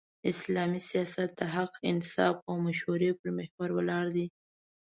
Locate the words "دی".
4.15-4.27